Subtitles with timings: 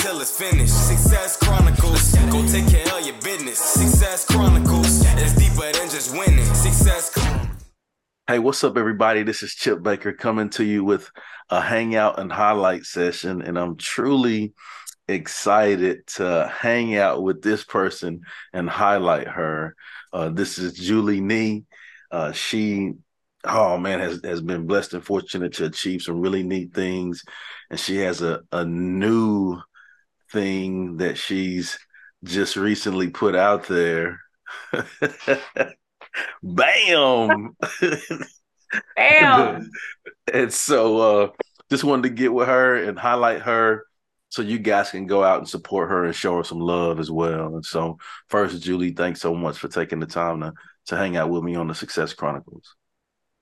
[0.00, 0.86] It's finished.
[0.86, 2.14] Success Chronicles.
[2.30, 3.58] Go take care of your business.
[3.58, 5.02] Success Chronicles.
[5.04, 6.44] It's deeper than just winning.
[6.54, 7.12] Success
[8.28, 9.24] Hey, what's up, everybody?
[9.24, 11.10] This is Chip Baker coming to you with
[11.50, 14.54] a hangout and highlight session, and I'm truly
[15.08, 18.20] excited to hang out with this person
[18.52, 19.74] and highlight her.
[20.12, 21.64] Uh, this is Julie Nee.
[22.12, 22.92] Uh, she,
[23.44, 27.24] oh man, has has been blessed and fortunate to achieve some really neat things,
[27.68, 29.60] and she has a a new
[30.30, 31.78] thing that she's
[32.24, 34.20] just recently put out there.
[36.42, 37.56] Bam!
[38.96, 39.70] Bam!
[40.32, 41.30] and so uh
[41.70, 43.84] just wanted to get with her and highlight her
[44.30, 47.10] so you guys can go out and support her and show her some love as
[47.10, 47.54] well.
[47.54, 50.52] And so first, Julie, thanks so much for taking the time to
[50.86, 52.74] to hang out with me on the Success Chronicles.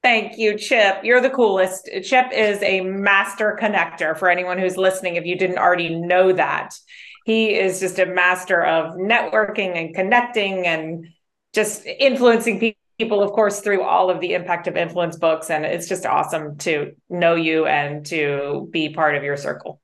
[0.07, 1.01] Thank you, Chip.
[1.03, 1.91] You're the coolest.
[2.05, 6.79] Chip is a master connector for anyone who's listening, if you didn't already know that.
[7.25, 11.09] He is just a master of networking and connecting and
[11.53, 15.51] just influencing people of course, through all of the impact of influence books.
[15.51, 19.81] And it's just awesome to know you and to be part of your circle.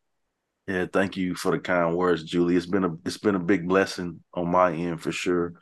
[0.68, 2.54] Yeah, thank you for the kind words, Julie.
[2.54, 5.54] It's been a it's been a big blessing on my end for sure,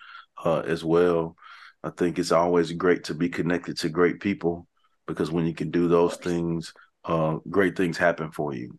[0.44, 1.36] uh, as well.
[1.82, 4.66] I think it's always great to be connected to great people
[5.06, 6.72] because when you can do those things,
[7.04, 8.78] uh, great things happen for you.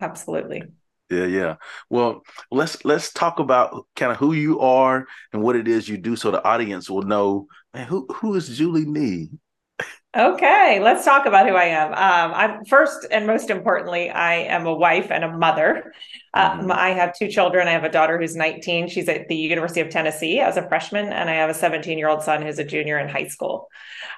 [0.00, 0.62] Absolutely.
[1.10, 1.56] Yeah, yeah.
[1.90, 5.98] Well, let's let's talk about kind of who you are and what it is you
[5.98, 7.46] do, so the audience will know.
[7.74, 9.28] Man, who who is Julie Nee?
[10.16, 11.92] Okay, let's talk about who I am.
[11.92, 15.92] Um, I'm first and most importantly, I am a wife and a mother.
[16.34, 16.72] Um, mm-hmm.
[16.72, 17.68] I have two children.
[17.68, 18.88] I have a daughter who's 19.
[18.88, 22.08] She's at the University of Tennessee as a freshman, and I have a 17 year
[22.08, 23.68] old son who's a junior in high school.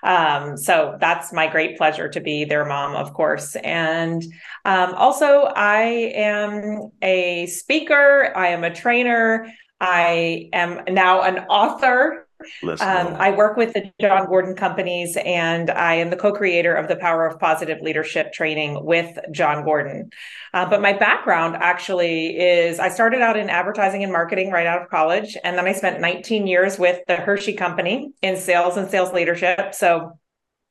[0.03, 3.55] Um, so that's my great pleasure to be their mom, of course.
[3.57, 4.23] And
[4.65, 5.83] um, also, I
[6.15, 8.33] am a speaker.
[8.35, 9.47] I am a trainer.
[9.79, 12.22] I am now an author.
[12.63, 16.89] Um, I work with the Jon Gordon companies, and I am the co creator of
[16.89, 20.11] the Power of Positive Leadership training with Jon Gordon.
[20.55, 24.83] Uh, but my background actually is I started out in advertising and marketing right out
[24.83, 25.37] of college.
[25.45, 29.75] And then I spent 19 years with the Hershey Company in sales and sales leadership.
[29.75, 30.19] So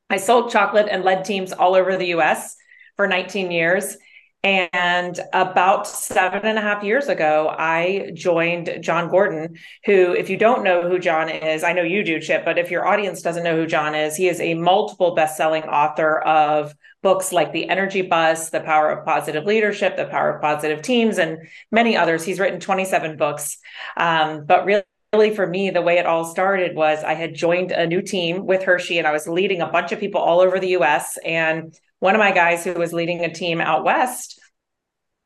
[0.08, 2.56] I sold chocolate and led teams all over the US
[2.96, 3.96] for 19 years.
[4.44, 10.36] And about seven and a half years ago, I joined Jon Gordon, who, if you
[10.36, 13.44] don't know who Jon is, I know you do, Chip, but if your audience doesn't
[13.44, 18.02] know who Jon is, he is a multiple best-selling author of books like The Energy
[18.02, 21.38] Bus, The Power of Positive Leadership, The Power of Positive Teams, and
[21.70, 22.24] many others.
[22.24, 23.58] He's written 27 books.
[23.96, 24.82] Um, but really,
[25.12, 28.46] really for me the way it all started was i had joined a new team
[28.46, 31.78] with hershey and i was leading a bunch of people all over the us and
[32.02, 34.40] one of my guys who was leading a team out west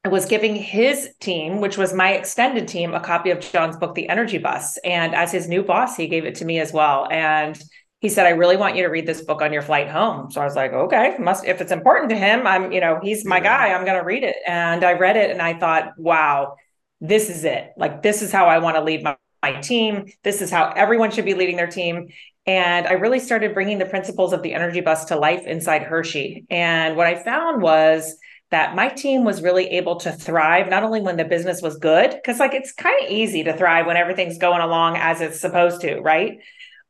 [0.04, 4.10] was giving his team, which was my extended team, a copy of Jon's book, The
[4.10, 4.76] Energy Bus.
[4.84, 7.08] And as his new boss, he gave it to me as well.
[7.10, 7.58] And
[8.00, 10.30] he said, I really want you to read this book on your flight home.
[10.30, 13.24] So I was like, okay, must if it's important to him, I'm, you know, he's
[13.24, 13.72] my guy.
[13.72, 14.36] I'm gonna read it.
[14.46, 16.56] And I read it and I thought, wow,
[17.00, 17.70] this is it.
[17.78, 20.12] Like this is how I want to lead my, my team.
[20.24, 22.08] This is how everyone should be leading their team.
[22.46, 26.46] And I really started bringing the principles of the energy bus to life inside Hershey.
[26.48, 28.16] And what I found was
[28.50, 32.10] that my team was really able to thrive not only when the business was good,
[32.10, 35.80] because like it's kind of easy to thrive when everything's going along as it's supposed
[35.80, 36.38] to, right?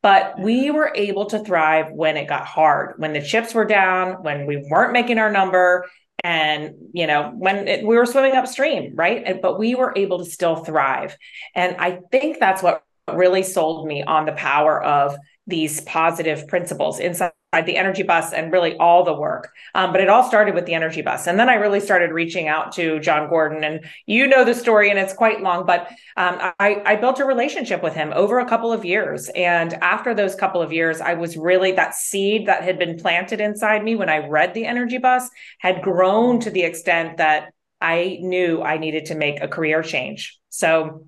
[0.03, 0.75] But we mm-hmm.
[0.75, 4.57] were able to thrive when it got hard, when the chips were down, when we
[4.69, 5.87] weren't making our number,
[6.23, 10.17] and you know when it, we were swimming upstream right and, but we were able
[10.17, 11.15] to still thrive
[11.53, 12.83] and i think that's what
[13.13, 15.15] really sold me on the power of
[15.47, 17.31] these positive principles inside
[17.65, 19.53] the energy bus and really all the work.
[19.73, 21.25] Um, but it all started with the energy bus.
[21.25, 23.63] And then I really started reaching out to jon Gordon.
[23.63, 27.25] And you know the story, and it's quite long, but um, I, I built a
[27.25, 29.29] relationship with him over a couple of years.
[29.29, 33.39] And after those couple of years, I was really that seed that had been planted
[33.39, 35.29] inside me when I read the energy bus
[35.59, 40.37] had grown to the extent that I knew I needed to make a career change.
[40.49, 41.07] So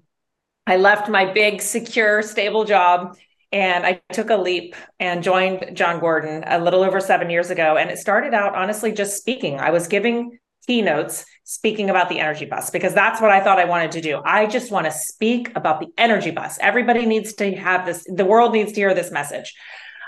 [0.65, 3.17] I left my big, secure, stable job
[3.51, 7.77] and I took a leap and joined Jon Gordon a little over seven years ago.
[7.77, 9.59] And it started out honestly just speaking.
[9.59, 10.37] I was giving
[10.67, 14.21] keynotes speaking about the energy bus because that's what I thought I wanted to do.
[14.23, 16.59] I just want to speak about the energy bus.
[16.61, 19.55] Everybody needs to have this, the world needs to hear this message.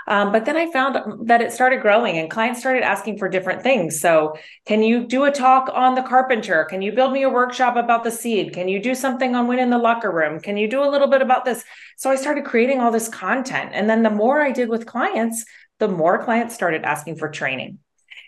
[0.06, 3.62] Um, but then I found that it started growing and clients started asking for different
[3.62, 4.00] things.
[4.00, 6.64] So, can you do a talk on the carpenter?
[6.64, 8.52] Can you build me a workshop about the seed?
[8.52, 10.40] Can you do something on winning the locker room?
[10.40, 11.64] Can you do a little bit about this?
[11.96, 13.70] So, I started creating all this content.
[13.72, 15.44] And then the more I did with clients,
[15.78, 17.78] the more clients started asking for training.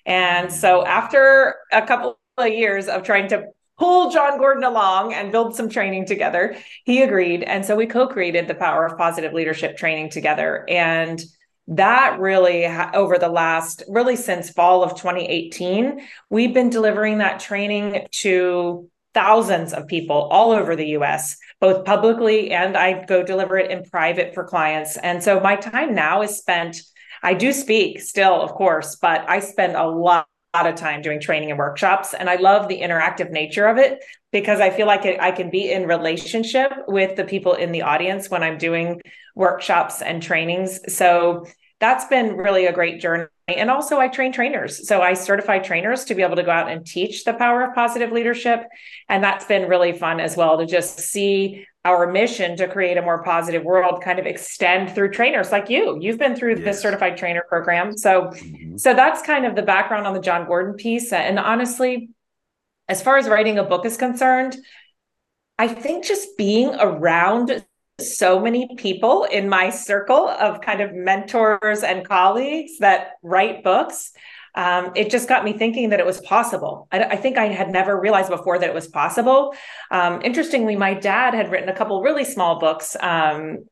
[0.06, 3.46] And so, after a couple of years of trying to
[3.78, 7.42] pull Jon Gordon along and build some training together, he agreed.
[7.42, 10.64] And so, we co created the Power of Positive Leadership training together.
[10.68, 11.22] And
[11.66, 18.06] that really over the last really since fall of 2018 we've been delivering that training
[18.10, 23.70] to thousands of people all over the US both publicly and I go deliver it
[23.70, 24.98] in private for clients.
[24.98, 26.82] And so my time now is spent
[27.22, 31.50] I do speak still of course but I spend a lot of time doing training
[31.50, 34.02] and workshops and i love the interactive nature of it
[34.32, 38.30] because i feel like i can be in relationship with the people in the audience
[38.30, 39.00] when i'm doing
[39.34, 40.80] workshops and trainings.
[40.94, 41.46] So
[41.84, 43.26] that's been really a great journey.
[43.46, 44.88] And also i train trainers.
[44.88, 47.74] So i certify trainers to be able to go out and teach the power of
[47.74, 48.60] positive leadership.
[49.10, 53.02] And that's been really fun as well to just see our mission to create a
[53.02, 55.98] more positive world kind of extend through trainers like you.
[56.00, 56.64] You've been through yes.
[56.64, 57.98] the certified trainer program.
[57.98, 58.78] So mm-hmm.
[58.78, 61.12] so that's kind of the background on the Jon gordon piece.
[61.12, 62.08] And honestly
[62.88, 64.56] as far as writing a book is concerned
[65.58, 67.64] i think just being around
[68.00, 74.12] so many people in my circle of kind of mentors and colleagues that write books
[74.56, 76.86] um, it just got me thinking that it was possible.
[76.92, 79.52] I, I, think I had never realized before that it was possible.
[79.90, 83.64] Um, interestingly, my dad had written a couple really small books um,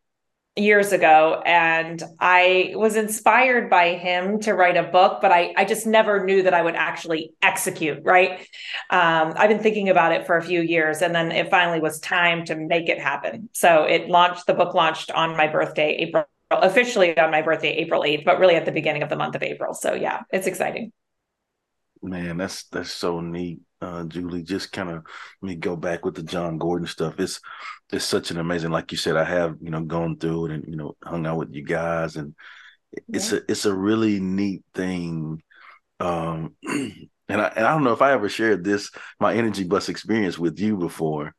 [0.55, 5.65] years ago, and I was inspired by him to write a book, but I, I
[5.65, 8.01] just never knew that I would actually execute.
[8.05, 8.41] Right?
[8.91, 12.01] Um, I've been thinking about it for a few years, and then it finally was
[12.01, 13.49] time to make it happen.
[13.53, 14.47] So it launched.
[14.47, 16.25] The book launched on my birthday, April
[16.61, 19.43] officially on my birthday, April 8th, but really at the beginning of the month of
[19.43, 19.75] April.
[19.75, 20.93] So yeah, it's exciting.
[22.03, 24.43] Man, that's that's so neat, uh, Julie.
[24.43, 25.05] Just kind of
[25.43, 27.19] let me go back with the Jon Gordon stuff.
[27.19, 27.41] It's
[27.93, 30.65] it's such an amazing, like you said, I have you know gone through it and
[30.67, 32.35] you know hung out with you guys, and
[33.09, 33.39] it's yeah.
[33.39, 35.43] a it's a really neat thing.
[36.01, 38.91] Um, and I and I don't know if I ever shared this
[39.21, 41.35] my energy bus experience with you before,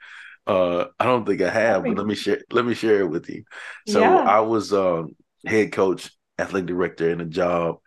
[0.45, 2.41] uh, I don't think I have, but let me share.
[2.51, 3.43] Let me share it with you.
[3.87, 4.15] So yeah.
[4.15, 5.15] I was um,
[5.45, 7.77] head coach, athletic director in a job,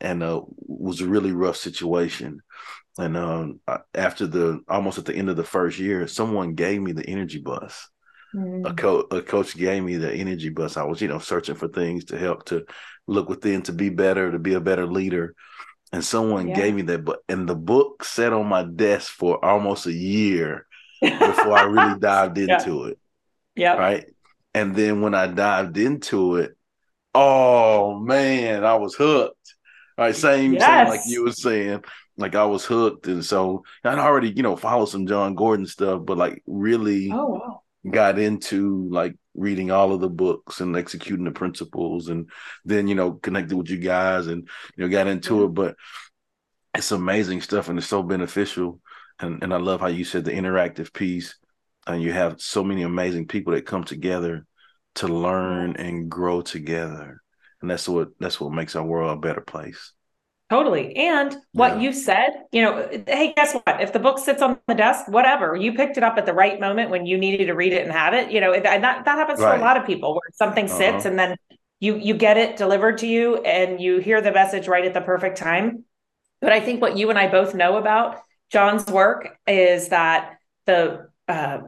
[0.00, 2.40] and uh, was a really rough situation.
[2.98, 3.60] And um,
[3.94, 7.38] after the almost at the end of the first year, someone gave me the energy
[7.38, 7.88] bus.
[8.34, 8.68] Mm.
[8.70, 10.76] A, co- a coach gave me the energy bus.
[10.76, 12.64] I was, you know, searching for things to help to
[13.06, 15.34] look within, to be better, to be a better leader.
[15.92, 16.56] And someone yeah.
[16.56, 20.66] gave me that book, and the book sat on my desk for almost a year
[21.00, 22.50] before I really dived into
[22.84, 22.86] yeah.
[22.86, 22.98] it.
[23.54, 23.74] Yeah.
[23.74, 24.06] Right.
[24.54, 26.56] And then when I dived into it,
[27.14, 29.54] oh man, I was hooked.
[29.98, 30.62] All right, same, yes.
[30.62, 31.84] same like you were saying.
[32.16, 33.06] Like I was hooked.
[33.06, 37.28] And so I'd already, you know, followed some Jon Gordon stuff, but like really oh,
[37.28, 37.62] wow.
[37.90, 42.30] got into like reading all of the books and executing the principles and
[42.64, 45.44] then, you know, connected with you guys and you know, got into yeah.
[45.44, 45.54] it.
[45.54, 45.76] But
[46.74, 48.80] it's amazing stuff and it's so beneficial
[49.22, 51.36] and, and I love how you said the interactive piece,
[51.86, 54.44] and you have so many amazing people that come together
[54.96, 57.22] to learn and grow together,
[57.60, 59.92] and that's what that's what makes our world a better place.
[60.52, 60.94] Totally.
[60.96, 61.80] And what yeah.
[61.80, 63.80] you said, you know, hey, guess what?
[63.80, 66.60] If the book sits on the desk, whatever, you picked it up at the right
[66.60, 69.06] moment when you needed to read it and have it, you know, and that, that
[69.06, 69.56] happens right.
[69.56, 70.76] to a lot of people where something uh-huh.
[70.76, 71.38] sits and then
[71.80, 75.00] you you get it delivered to you and you hear the message right at the
[75.00, 75.86] perfect time.
[76.42, 81.08] But I think what you and I both know about Jon's work is that the
[81.28, 81.60] uh,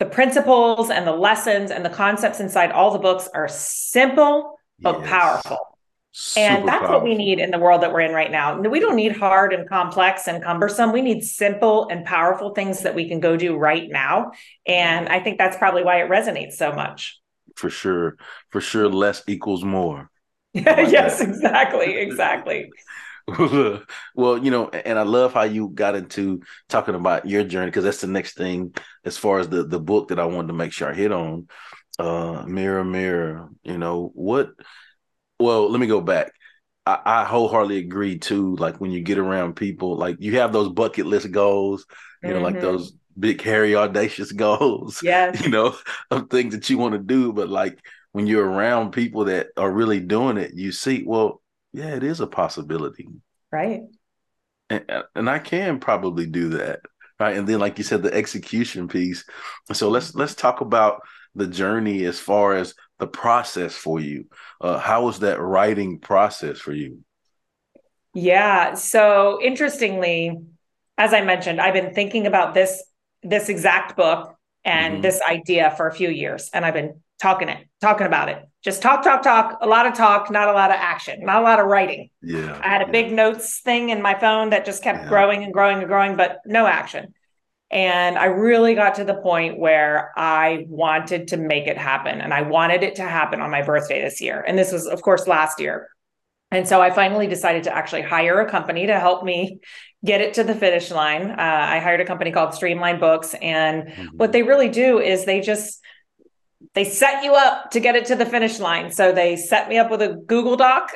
[0.00, 4.98] the principles and the lessons and the concepts inside all the books are simple but
[4.98, 5.08] yes.
[5.08, 5.75] powerful.
[6.18, 6.96] Super and that's powerful.
[6.96, 8.58] what we need in the world that we're in right now.
[8.58, 10.90] We don't need hard and complex and cumbersome.
[10.90, 14.30] We need simple and powerful things that we can go do right now.
[14.66, 17.20] And I think that's probably why it resonates so much.
[17.54, 18.16] For sure.
[18.48, 20.10] For sure, less equals more.
[20.54, 21.98] yes, exactly.
[21.98, 22.70] Exactly.
[24.14, 27.84] well, you know, and I love how you got into talking about your journey because
[27.84, 28.72] that's the next thing
[29.04, 31.48] as far as the the book that I wanted to make sure I hit on.
[31.98, 33.50] Uh, mirror, mirror.
[33.64, 34.50] You know what?
[35.38, 36.32] Well, let me go back.
[36.86, 38.56] I, I wholeheartedly agree too.
[38.56, 41.86] Like when you get around people, like you have those bucket list goals.
[42.22, 42.44] You know, mm-hmm.
[42.44, 45.02] like those big, hairy, audacious goals.
[45.02, 45.32] Yeah.
[45.42, 45.76] You know,
[46.10, 47.78] of things that you want to do, but like
[48.12, 52.20] when you're around people that are really doing it, you see, well, yeah, it is
[52.20, 53.08] a possibility.
[53.52, 53.82] Right.
[54.70, 56.80] and, and I can probably do that,
[57.20, 57.36] right?
[57.36, 59.24] And then, like you said, the execution piece.
[59.72, 61.02] So let's let's talk about
[61.34, 64.26] the journey as far as the process for you.
[64.60, 67.00] Uh, how was that writing process for you?
[68.14, 68.74] Yeah.
[68.74, 70.38] So interestingly,
[70.96, 72.82] as I mentioned, I've been thinking about this
[73.22, 74.34] this exact book
[74.64, 75.02] and mm-hmm.
[75.02, 78.38] this idea for a few years, and I've been talking it, talking about it.
[78.62, 79.58] Just talk, talk, talk.
[79.60, 82.10] A lot of talk, not a lot of action, not a lot of writing.
[82.22, 82.60] Yeah.
[82.62, 82.90] I had a yeah.
[82.90, 85.08] big notes thing in my phone that just kept Yeah.
[85.08, 87.14] growing and growing and growing, but no action.
[87.70, 92.20] And I really got to the point where I wanted to make it happen.
[92.20, 94.44] And I wanted it to happen on my birthday this year.
[94.46, 95.88] And this was, of course, last year.
[96.52, 99.58] And so I finally decided to actually hire a company to help me
[100.04, 101.32] get it to the finish line.
[101.32, 103.34] Uh, I hired a company called Streamline Books.
[103.42, 104.08] And Mhm.
[104.14, 105.82] what they really do is they just
[106.74, 108.90] they set you up to get it to the finish line.
[108.90, 110.92] So they set me up with a Google Doc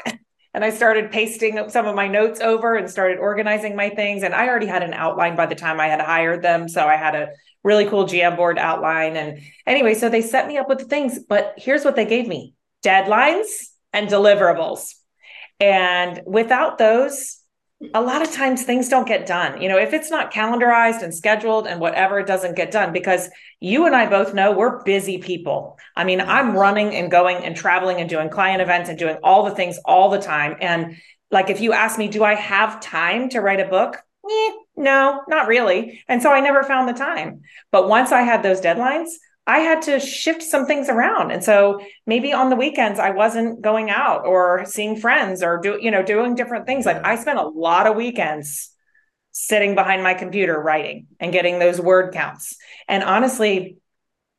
[0.53, 4.23] and I started pasting some of my notes over and started organizing my things.
[4.23, 6.69] And I already had an outline by the time I had hired them.
[6.69, 7.29] So I had a
[7.63, 9.17] really cool Jamboard outline.
[9.17, 11.21] And anyway, so they set me up with the things.
[11.21, 12.55] But here's what they gave me
[12.85, 13.47] deadlines
[13.93, 14.95] and deliverables.
[15.61, 17.40] And without those,
[17.95, 19.61] a lot of times things don't get done.
[19.61, 23.31] You know, if it's not calendarized and scheduled and whatever, it doesn't get done because
[23.59, 25.79] you and I both know we're busy people.
[25.97, 29.45] I mean, I'm running and going and traveling and doing client events and doing all
[29.45, 30.57] the things all the time.
[30.61, 30.97] And
[31.31, 33.97] like, if you ask me, do I have time to write a book?
[34.31, 36.03] Eh, no, not really.
[36.07, 37.41] And so I never found the time.
[37.73, 39.09] But once I had those deadlines,
[39.47, 41.31] I had to shift some things around.
[41.31, 45.79] And so maybe on the weekends I wasn't going out or seeing friends or do
[45.81, 46.87] you know doing different things.
[46.87, 48.71] Like I spent a lot of weekends
[49.33, 52.57] sitting behind my computer writing and getting those word counts.
[52.89, 53.79] And honestly,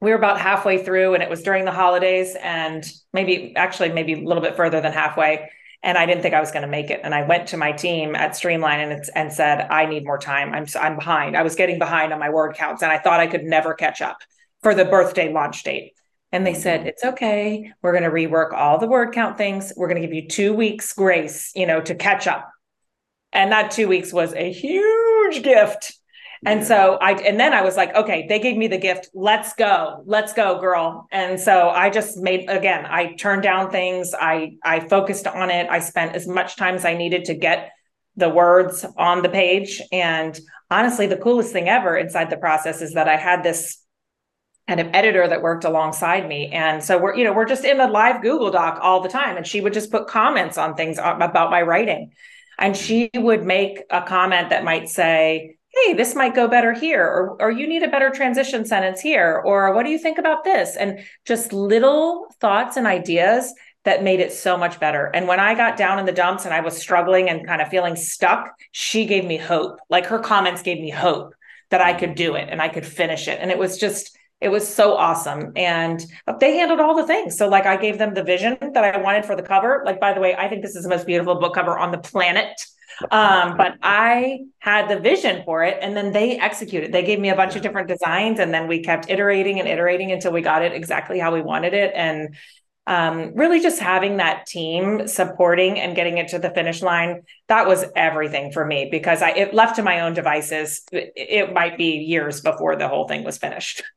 [0.01, 4.13] we were about halfway through and it was during the holidays and maybe actually maybe
[4.13, 5.49] a little bit further than halfway
[5.83, 7.71] and I didn't think I was going to make it and I went to my
[7.71, 10.53] team at Streamline and it's, and said I need more time.
[10.53, 11.35] I'm I'm behind.
[11.35, 14.01] I was getting behind on my word counts and I thought I could never catch
[14.01, 14.17] up
[14.63, 15.93] for the birthday launch date.
[16.31, 16.61] And they mm-hmm.
[16.61, 17.71] said, it's okay.
[17.81, 19.73] We're going to rework all the word count things.
[19.75, 22.49] We're going to give you two weeks grace, you know, to catch up.
[23.33, 25.93] And that two weeks was a huge gift.
[26.45, 26.67] And Yeah.
[26.67, 29.09] so I, and then I was like, okay, they gave me the gift.
[29.13, 30.03] Let's go.
[30.05, 31.05] Let's go, girl.
[31.11, 34.13] And so I just made, again, I turned down things.
[34.19, 35.69] I, I focused on it.
[35.69, 37.71] I spent as much time as I needed to get
[38.15, 39.81] the words on the page.
[39.91, 40.37] And
[40.69, 43.77] honestly, the coolest thing ever inside the process is that I had this
[44.71, 46.47] kind of editor that worked alongside me.
[46.47, 49.35] And so we're, you know, we're just in a live Google Doc all the time.
[49.35, 52.13] And she would just put comments on things uh, about my writing.
[52.57, 57.05] And she would make a comment that might say, Hey, this might go better here,
[57.05, 60.45] or, or you need a better transition sentence here, or what do you think about
[60.45, 60.77] this?
[60.77, 65.05] And just little thoughts and ideas that made it so much better.
[65.13, 67.67] And when I got down in the dumps and I was struggling and kind of
[67.67, 69.79] feeling stuck, she gave me hope.
[69.89, 71.33] Like her comments gave me hope
[71.71, 73.39] that I could do it and I could finish it.
[73.41, 75.53] And it was just, it was so awesome.
[75.55, 76.03] And
[76.39, 77.37] they handled all the things.
[77.37, 79.83] So, like, I gave them the vision that I wanted for the cover.
[79.85, 81.99] Like, by the way, I think this is the most beautiful book cover on the
[81.99, 82.59] planet.
[83.09, 86.91] Um, but I had the vision for it and then they executed.
[86.91, 90.11] They gave me a bunch of different designs and then we kept iterating and iterating
[90.11, 91.93] until we got it exactly how we wanted it.
[91.95, 92.35] And
[92.91, 97.65] um, really just having that team supporting and getting it to the finish line that
[97.67, 101.77] was everything for me because i it left to my own devices it, it might
[101.77, 103.83] be years before the whole thing was finished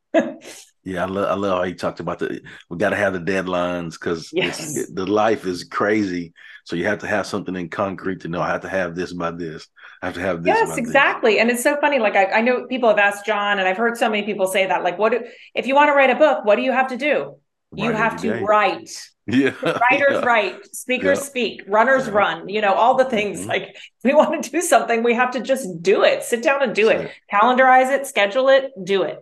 [0.86, 3.18] Yeah, I love I love how you talked about the we got to have the
[3.18, 4.76] deadlines because Yes.
[4.76, 6.34] it, the life is crazy.
[6.64, 9.12] So you have to have something in concrete to know I have to have this
[9.14, 9.66] by this.
[10.02, 10.54] I have to have this.
[10.54, 10.78] yes this.
[10.78, 13.78] exactly and it's so funny like I, I know people have asked jon and i've
[13.78, 15.22] heard so many people say that like what do,
[15.54, 17.36] if you want to write a book what do you have to do
[17.76, 18.40] you have to day.
[18.42, 18.90] write
[19.26, 19.52] Yeah,
[19.90, 20.24] writers yeah.
[20.24, 21.24] write speakers Yeah.
[21.24, 22.12] speak runners Yeah.
[22.12, 23.48] run you know all the things Mhm.
[23.48, 26.62] like if we want to do something we have to just do it sit down
[26.62, 29.18] and do That's it calendarize it schedule it do it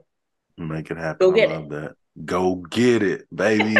[0.58, 1.28] Make it happen.
[1.28, 1.92] Go I get love that.
[2.24, 3.74] Go get it, baby.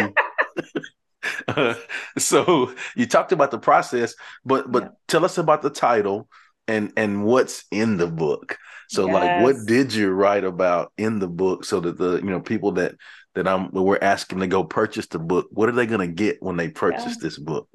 [1.47, 1.75] Uh,
[2.17, 6.27] so you talked about the process, but but tell us about the title
[6.67, 8.57] and and what's in the book.
[8.89, 12.41] So like what did you write about in the book so that the you know
[12.41, 12.95] people that
[13.35, 16.57] that I'm we're asking to go purchase the book, what are they gonna get when
[16.57, 17.67] they purchase this book?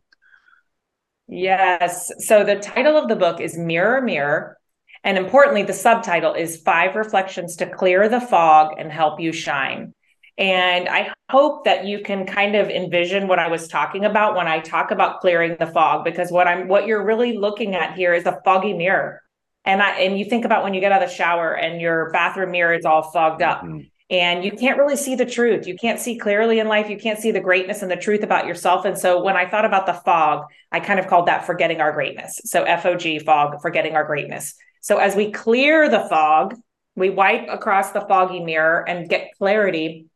[1.29, 2.11] Yes.
[2.21, 4.57] So the title of the book is Mirror, Mirror.
[5.05, 9.95] And importantly, the subtitle is Five Reflections to Clear the Fog and Help You Shine.
[10.37, 14.47] And I hope that you can kind of envision what I was talking about when
[14.47, 18.15] I talk about clearing the fog, because what I'm what you're really looking at here
[18.15, 19.21] is a foggy mirror.
[19.65, 22.11] And I and you think about when you get out of the shower and your
[22.13, 23.63] bathroom mirror is all fogged up.
[23.63, 23.91] Mhm.
[24.11, 25.67] And you can't really see the truth.
[25.67, 26.89] You can't see clearly in life.
[26.89, 28.85] You can't see the greatness and the truth about yourself.
[28.85, 31.93] And so when I thought about the fog, I kind of called that forgetting our
[31.93, 32.41] greatness.
[32.45, 34.55] So F O G, fog, forgetting our greatness.
[34.81, 36.55] So as we clear the fog,
[36.97, 40.07] we wipe across the foggy mirror and get clarity,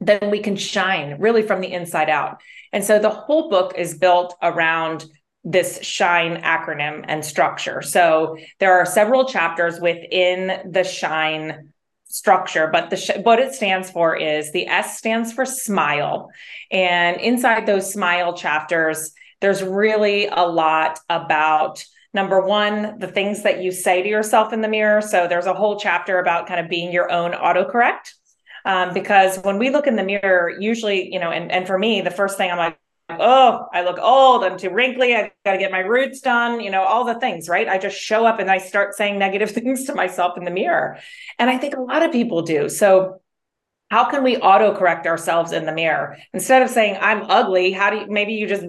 [0.00, 2.42] then we can shine really from the inside out.
[2.72, 5.06] And so the whole book is built around
[5.44, 7.80] this shine acronym and structure.
[7.80, 11.72] So there are several chapters within the shine
[12.08, 16.30] structure, but the sh- what it stands for is the S stands for smile.
[16.70, 21.84] And inside those smile chapters, there's really a lot about
[22.14, 25.02] number one, the things that you say to yourself in the mirror.
[25.02, 28.12] So there's a whole chapter about kind of being your own autocorrect.
[28.64, 32.00] Um, because when we look in the mirror, usually, you know, and, and for me,
[32.00, 35.58] the first thing I'm like, oh, I look old, I'm too wrinkly, I got to
[35.58, 37.68] get my roots done, you know, all the things, right?
[37.68, 40.98] I just show up and I start saying negative things to myself in the mirror.
[41.38, 42.68] And I think a lot of people do.
[42.68, 43.20] So,
[43.90, 47.98] how can we auto-correct ourselves in the mirror instead of saying i'm ugly how do
[47.98, 48.64] you maybe you just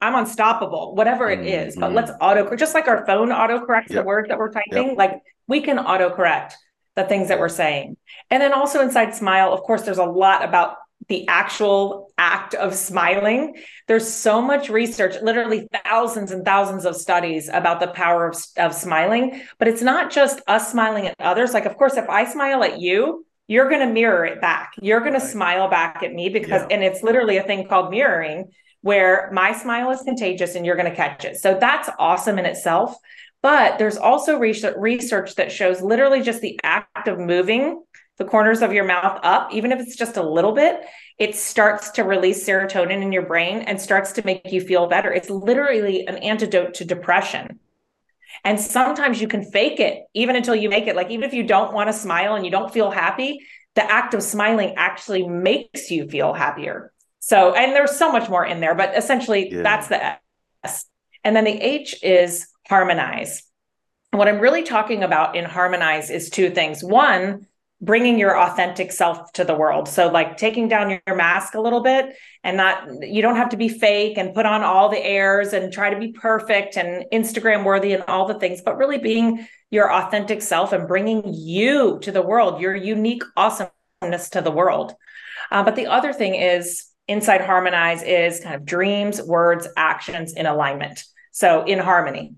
[0.00, 1.82] i'm unstoppable whatever it is mm-hmm.
[1.82, 4.02] but let's auto just like our phone auto-corrects yep.
[4.02, 4.98] the words that we're typing yep.
[4.98, 5.12] like
[5.46, 6.56] we can auto-correct
[6.96, 7.96] the things that we're saying
[8.30, 10.76] and then also inside smile of course there's a lot about
[11.08, 13.54] the actual act of smiling.
[13.86, 18.74] There's so much research, literally thousands and thousands of studies about the power of, of
[18.74, 19.42] smiling.
[19.58, 21.52] But it's not just us smiling at others.
[21.52, 24.72] Like, of course, if I smile at you, you're going to mirror it back.
[24.80, 25.22] You're going right.
[25.22, 26.68] to smile back at me because, yeah.
[26.70, 30.90] and it's literally a thing called mirroring where my smile is contagious and you're going
[30.90, 31.36] to catch it.
[31.36, 32.96] So that's awesome in itself.
[33.42, 37.82] But there's also research that shows literally just the act of moving
[38.18, 40.80] the corners of your mouth up, even if it's just a little bit,
[41.18, 45.12] it starts to release serotonin in your brain and starts to make you feel better.
[45.12, 47.60] It's literally an antidote to depression.
[48.44, 50.96] And sometimes you can fake it even until you make it.
[50.96, 53.40] Like, even if you don't want to smile and you don't feel happy,
[53.74, 56.92] the act of smiling actually makes you feel happier.
[57.18, 59.62] So, and there's so much more in there, but essentially yeah.
[59.62, 60.16] that's the
[60.64, 60.86] S.
[61.24, 63.42] And then the H is harmonize.
[64.12, 66.84] And what I'm really talking about in harmonize is two things.
[66.84, 67.46] One,
[67.80, 69.88] bringing your authentic self to the world.
[69.88, 73.56] So like taking down your, mask a little bit and not you don't have to
[73.56, 77.64] be fake and put on all the airs and try to be perfect and Instagram
[77.64, 82.12] worthy and all the things, but really being your authentic self and bringing you to
[82.12, 84.94] the world, your unique awesomeness to the world.
[85.50, 90.46] Uh, but the other thing is inside harmonize is kind of dreams, words, actions in
[90.46, 91.04] alignment.
[91.32, 92.34] So in harmony.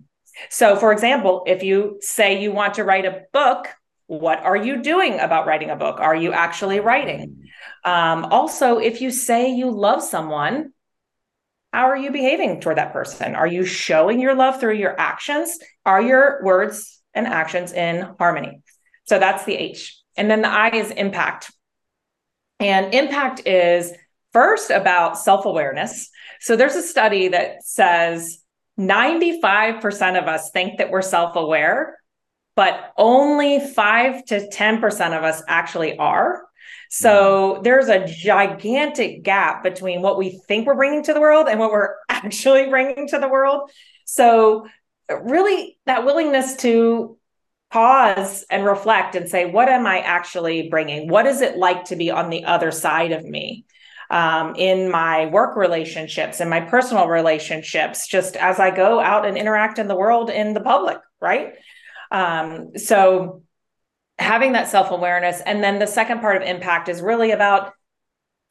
[0.51, 3.69] So for example, if you say you want to write a book,
[4.09, 6.01] what are you doing about writing a book?
[6.01, 7.49] Are you actually writing?
[7.85, 10.73] Um, also, if you say you love someone,
[11.73, 13.35] how are you behaving toward that person?
[13.35, 15.59] Are you showing your love through your actions?
[15.85, 18.63] Are your words and actions in harmony?
[19.05, 20.01] So that's the H.
[20.17, 21.53] And then the I is impact.
[22.59, 23.93] And impact is
[24.33, 26.09] first about self awareness.
[26.41, 28.39] So there's a study that says
[28.81, 31.98] 95% of us think that we're self aware,
[32.59, 36.43] but only 5 to 10% of us actually are.
[36.91, 41.61] So there's a gigantic gap between what we think we're bringing to the world and
[41.61, 43.71] what we're actually bringing to the world.
[44.07, 44.67] So,
[45.09, 47.17] really, that willingness to
[47.71, 51.09] pause and reflect and say, what am I actually bringing?
[51.09, 53.67] What is it like to be on the other side of me?
[54.11, 59.39] Um, in my work relationships and my personal relationships, just as I go out and
[59.39, 61.53] interact in the world in the public, right?
[62.11, 63.43] Um, so
[64.19, 65.41] having that self awareness.
[65.41, 67.73] And then the second part of impact is really about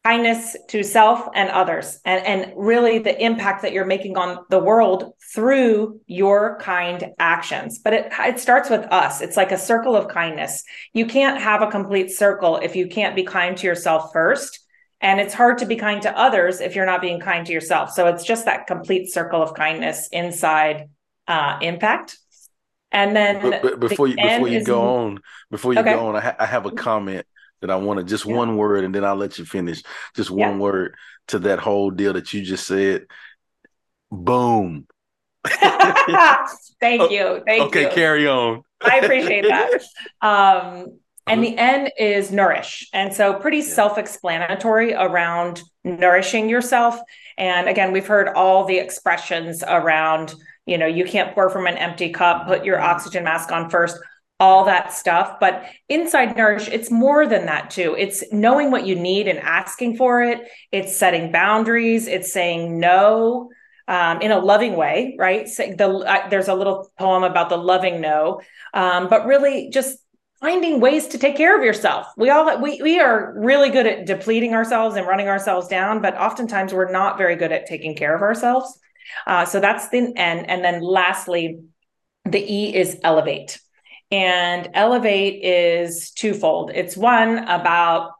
[0.03, 4.59] kindness to self and others and, and really the impact that you're making on the
[4.59, 7.79] world through your kind actions.
[7.79, 9.21] But it, it starts with us.
[9.21, 10.63] It's like a circle of kindness.
[10.93, 14.59] You can't have a complete circle if you can't be kind to yourself first
[15.01, 17.91] and it's hard to be kind to others if you're not being kind to yourself.
[17.91, 20.89] So it's just that complete circle of kindness inside
[21.27, 22.17] uh, impact
[22.91, 25.19] and then but, but before you before you go on,
[25.51, 25.93] before you okay.
[25.93, 27.25] go on, I, ha- I, have a comment
[27.61, 28.35] that I want to just yeah.
[28.35, 29.83] one word, and then I'll let you finish.
[30.15, 30.57] Just one yeah.
[30.57, 30.95] word
[31.29, 33.05] to that whole deal that you just said.
[34.09, 34.87] Boom.
[35.47, 37.43] Thank you.
[37.45, 37.87] Thank okay, you.
[37.87, 38.63] Okay, carry on.
[38.81, 39.81] I appreciate that.
[40.21, 42.87] Um, and the N is nourish.
[42.93, 43.65] And so pretty yeah.
[43.65, 46.97] self-explanatory around nourishing yourself.
[47.37, 50.33] And again, we've heard all the expressions around
[50.67, 53.97] you know you can't pour from an empty cup put your oxygen mask on first
[54.39, 55.39] all that stuff.
[55.39, 57.95] But inside nourish it's more than that too.
[57.97, 60.47] It's knowing what you need and asking for it.
[60.71, 62.07] It's setting boundaries.
[62.07, 63.49] It's saying no
[63.87, 65.47] um, in a loving way right?
[65.47, 68.41] So the, uh, there's a little poem about the loving no
[68.73, 69.97] um, but really just
[70.39, 72.07] finding ways to take care of yourself.
[72.15, 76.15] We all we we are really good at depleting ourselves and running ourselves down, but
[76.15, 78.79] oftentimes we're not very good at taking care of ourselves.
[79.25, 80.45] Uh, so that's the N.
[80.45, 81.59] And then lastly,
[82.25, 83.59] the E is elevate.
[84.11, 86.71] And elevate is twofold.
[86.73, 88.11] It's one about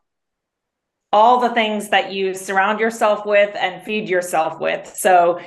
[1.14, 4.94] all the things that you surround yourself with and feed yourself with.
[4.98, 5.40] So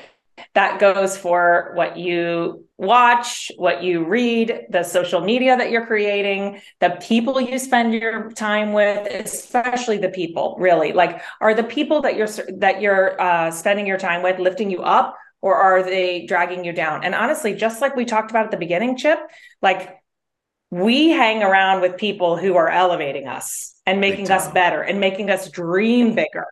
[0.55, 6.63] that goes for what you watch, what you read, the social media that you're creating,
[6.81, 10.57] the people you spend your time with, especially the people.
[10.59, 14.71] Really, like, are the people that you're that you're uh, spending your time with lifting
[14.71, 17.05] you up, or are they dragging you down?
[17.05, 19.19] And honestly, just like we talked about at the beginning, Chip,
[19.63, 19.97] like
[20.71, 25.31] we hang around with people who are elevating us and making us better and making
[25.31, 26.47] us dream bigger.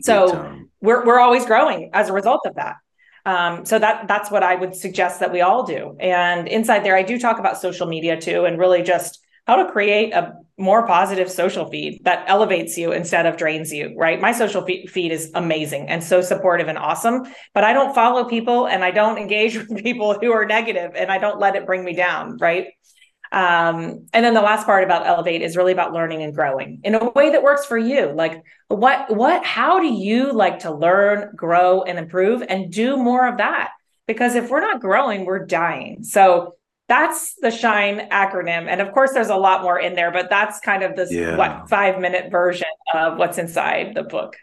[0.00, 2.76] So we're we're always growing as a result of that.
[3.24, 5.96] Um, so that that's what I would suggest that we all do.
[6.00, 9.70] And inside there, I do talk about social media too, and really just how to
[9.70, 13.94] create a more positive social feed that elevates you instead of drains you.
[13.96, 14.20] Right?
[14.20, 18.66] My social feed is amazing and so supportive and awesome, but I don't follow people
[18.66, 21.84] and I don't engage with people who are negative, and I don't let it bring
[21.84, 22.38] me down.
[22.38, 22.68] Right?
[23.32, 26.94] Um, and then the last part about elevate is really about learning and growing in
[26.94, 28.12] a way that works for you.
[28.12, 33.26] Like what, what, how do you like to learn, grow, and improve and do more
[33.26, 33.70] of that?
[34.06, 36.04] Because if we're not growing, we're dying.
[36.04, 36.56] So
[36.92, 40.60] that's the shine acronym and of course there's a lot more in there but that's
[40.60, 41.38] kind of this yeah.
[41.38, 44.36] what five minute version of what's inside the book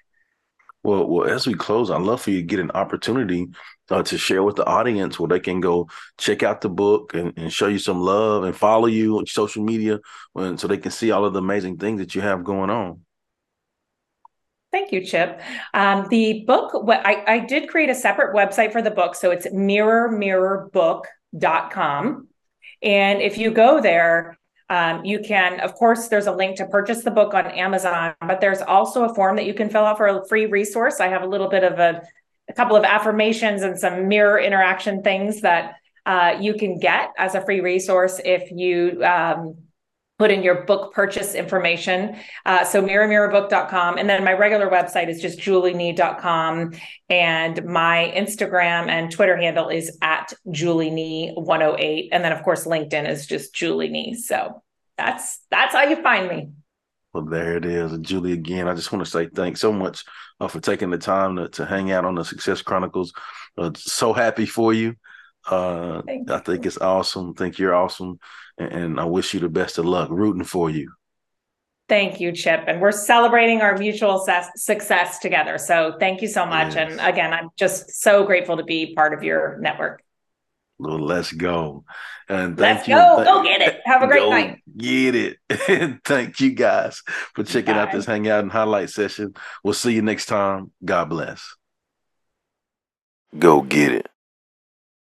[0.81, 3.47] well, well, as we close, I'd love for you to get an opportunity
[3.89, 7.33] uh, to share with the audience where they can go check out the book and,
[7.35, 9.99] and show you some love and follow you on social media
[10.31, 13.01] when, so they can see all of the amazing things that you have going on.
[14.71, 15.41] Thank you, Chip.
[15.73, 19.15] Um, the book, I, I did create a separate website for the book.
[19.15, 22.28] So it's mirror mirrormirrorbook.com.
[22.81, 24.37] And if you go there,
[24.69, 28.39] um, you can, of course, there's a link to purchase the book on Amazon, but
[28.39, 30.99] there's also a form that you can fill out for a free resource.
[30.99, 32.03] I have a little bit of a,
[32.47, 37.35] a couple of affirmations and some mirror interaction things that uh, you can get as
[37.35, 39.55] a free resource if you um,
[40.19, 42.17] put in your book purchase information.
[42.45, 43.97] Uh, so mirrormirrorbook.com.
[43.97, 46.73] And then my regular website is just julienee.com.
[47.09, 52.09] And my Instagram and Twitter handle is at julienee108.
[52.11, 54.13] And then of course, LinkedIn is just Julie Nee.
[54.15, 54.61] So
[54.97, 56.49] that's, that's how you find me.
[57.13, 57.93] Well, there it is.
[57.93, 60.03] And Julie, again, I just want to say thanks so much
[60.39, 63.13] uh, for taking the time to, to hang out on the Success Chronicles.
[63.57, 64.95] Uh, so happy for you.
[65.49, 67.33] Uh, I think it's awesome.
[67.35, 68.19] I think you're awesome
[68.59, 70.09] and I wish you the best of luck.
[70.11, 70.91] Rooting for you.
[71.87, 72.65] Thank you, Chip.
[72.67, 74.23] And we're celebrating our mutual
[74.55, 75.57] success together.
[75.57, 76.75] So thank you so much.
[76.75, 76.91] Yes.
[76.91, 80.03] And again, I'm just so grateful to be part of your network.
[80.77, 81.83] Well, let's go.
[82.29, 82.93] And thank let's you.
[82.93, 83.23] go.
[83.23, 83.79] Go get it.
[83.85, 84.59] Have a great night.
[84.77, 85.37] Get it.
[85.67, 87.01] And thank you guys
[87.33, 87.81] for checking Bye.
[87.81, 89.33] out this hangout and highlight session.
[89.63, 90.71] We'll see you next time.
[90.85, 91.55] God bless.
[93.37, 94.07] Go get it.